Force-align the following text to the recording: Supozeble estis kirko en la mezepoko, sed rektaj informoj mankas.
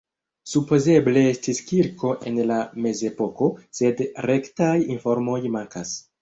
Supozeble 0.51 1.21
estis 1.31 1.59
kirko 1.67 2.13
en 2.31 2.39
la 2.53 2.57
mezepoko, 2.87 3.51
sed 3.81 4.03
rektaj 4.29 4.73
informoj 4.97 5.39
mankas. 5.59 5.95